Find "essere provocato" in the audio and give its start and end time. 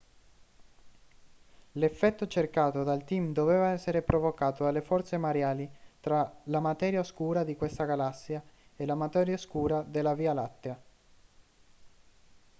3.69-4.63